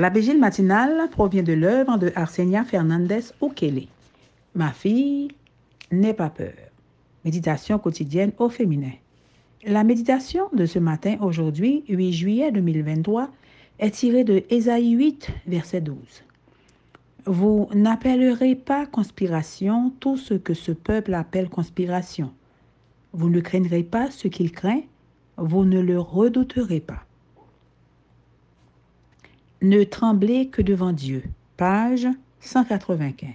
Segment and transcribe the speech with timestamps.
[0.00, 3.82] La vigile matinale provient de l'œuvre de Arsenia Fernandez Ukele.
[4.54, 5.28] Ma fille,
[5.92, 6.54] n'aie pas peur.
[7.26, 8.92] Méditation quotidienne au féminin.
[9.62, 13.28] La méditation de ce matin, aujourd'hui, 8 juillet 2023,
[13.78, 15.98] est tirée de Ésaïe 8, verset 12.
[17.26, 22.32] Vous n'appellerez pas conspiration tout ce que ce peuple appelle conspiration.
[23.12, 24.80] Vous ne craindrez pas ce qu'il craint,
[25.36, 27.04] vous ne le redouterez pas.
[29.62, 31.22] Ne tremblez que devant Dieu.
[31.58, 32.08] Page
[32.40, 33.34] 195.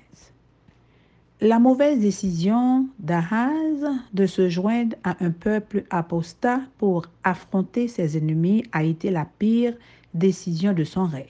[1.39, 8.63] La mauvaise décision d'Ahaz de se joindre à un peuple apostat pour affronter ses ennemis
[8.71, 9.75] a été la pire
[10.15, 11.25] décision de son règne.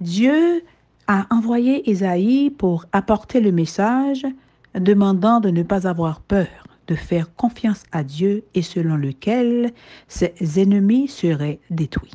[0.00, 0.64] Dieu
[1.06, 4.26] a envoyé Isaïe pour apporter le message
[4.74, 9.70] demandant de ne pas avoir peur, de faire confiance à Dieu et selon lequel
[10.08, 12.10] ses ennemis seraient détruits.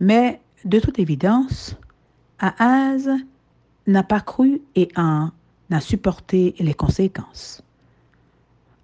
[0.00, 1.76] Mais de toute évidence,
[2.38, 3.10] Ahaz
[3.86, 5.30] n'a pas cru et en
[5.70, 7.62] a supporté les conséquences.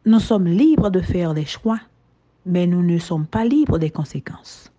[0.05, 1.81] Nous sommes libres de faire des choix,
[2.45, 4.71] mais nous ne sommes pas libres des conséquences.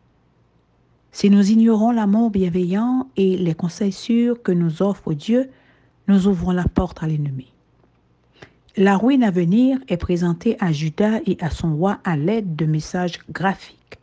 [1.11, 5.49] Si nous ignorons l'amour bienveillant et les conseils sûrs que nous offre Dieu,
[6.07, 7.51] nous ouvrons la porte à l'ennemi.
[8.77, 12.65] La ruine à venir est présentée à Judas et à son roi à l'aide de
[12.65, 13.97] messages graphiques.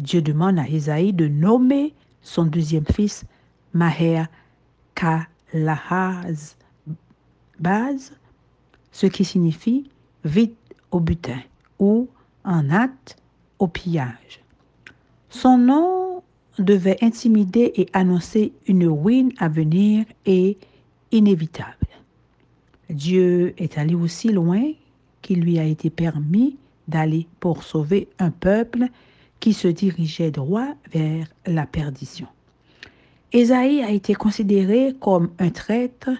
[0.00, 3.24] Dieu demande à Isaïe de nommer son deuxième fils
[3.72, 4.26] Maher
[4.94, 6.56] Kalahaz
[7.58, 8.12] Baz,
[8.92, 9.90] ce qui signifie
[10.24, 10.56] vite
[10.90, 11.40] au butin
[11.78, 12.08] ou
[12.44, 13.16] en hâte
[13.58, 14.40] au pillage.
[15.28, 16.22] Son nom
[16.58, 20.56] devait intimider et annoncer une ruine à venir et
[21.12, 21.86] inévitable.
[22.88, 24.72] Dieu est allé aussi loin
[25.22, 26.56] qu'il lui a été permis
[26.88, 28.86] d'aller pour sauver un peuple
[29.40, 32.26] qui se dirigeait droit vers la perdition.
[33.32, 36.10] Ésaïe a été considéré comme un traître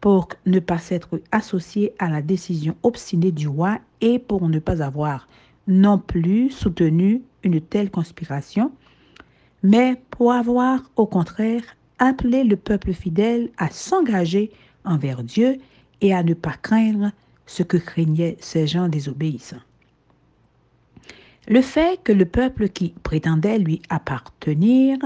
[0.00, 4.82] pour ne pas s'être associé à la décision obstinée du roi et pour ne pas
[4.82, 5.28] avoir
[5.66, 8.72] non plus soutenu une telle conspiration
[9.64, 11.62] mais pour avoir au contraire
[11.98, 14.52] appelé le peuple fidèle à s'engager
[14.84, 15.56] envers Dieu
[16.02, 17.10] et à ne pas craindre
[17.46, 19.56] ce que craignaient ces gens désobéissants.
[21.46, 24.98] Le fait que le peuple qui prétendait lui appartenir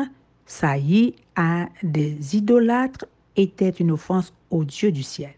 [0.46, 3.06] saillit à des idolâtres
[3.36, 5.32] était une offense au Dieu du ciel.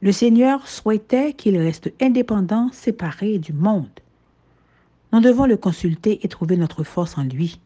[0.00, 3.88] Le Seigneur souhaitait qu'il reste indépendant, séparé du monde.
[5.12, 7.60] Nous devons le consulter et trouver notre force en lui.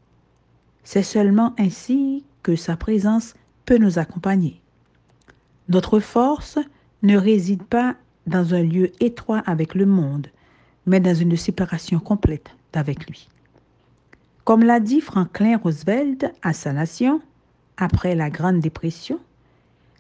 [0.85, 3.35] C'est seulement ainsi que sa présence
[3.67, 4.61] peut nous accompagner.
[5.69, 6.59] Notre force
[7.03, 7.97] ne réside pas
[8.27, 10.29] dans un lieu étroit avec le monde,
[10.89, 13.29] mais dans une séparation complète d'avec lui.
[14.45, 17.21] Comme l'a dit Franklin Roosevelt à sa nation
[17.77, 19.21] après la Grande Dépression,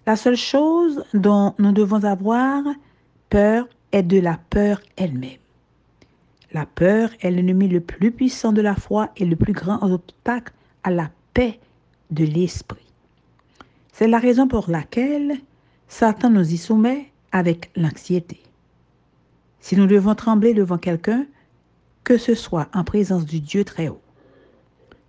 [0.06, 2.62] la seule chose dont nous devons avoir
[3.28, 5.38] peur est de la peur elle-même.
[6.52, 10.54] La peur est l'ennemi le plus puissant de la foi et le plus grand obstacle
[10.82, 11.60] à la paix
[12.10, 12.86] de l'esprit.
[13.92, 15.36] C'est la raison pour laquelle
[15.88, 18.40] Satan nous y soumet avec l'anxiété.
[19.60, 21.26] Si nous devons trembler devant quelqu'un,
[22.04, 24.00] que ce soit en présence du Dieu très haut.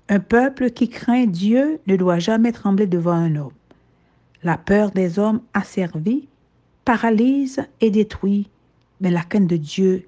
[0.10, 3.54] Un peuple qui craint Dieu ne doit jamais trembler devant un homme.
[4.44, 6.28] La peur des hommes asservis
[6.84, 8.50] paralyse et détruit,
[9.02, 10.08] mais la crainte de Dieu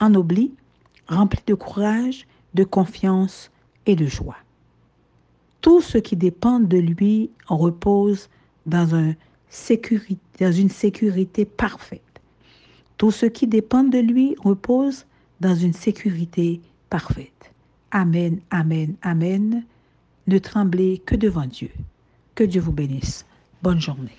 [0.00, 0.54] ennoblit,
[1.08, 3.50] remplit de courage, de confiance
[3.84, 4.38] et de joie.
[5.60, 8.28] Tout ce qui dépend de lui repose
[8.64, 9.16] dans une
[10.70, 12.02] sécurité parfaite.
[12.98, 15.04] Tout ce qui dépend de lui repose
[15.40, 17.52] dans une sécurité parfaite.
[17.90, 19.64] Amen, amen, amen.
[20.26, 21.70] Ne tremblez que devant Dieu.
[22.34, 23.26] Que Dieu vous bénisse.
[23.62, 24.16] Bonne journée.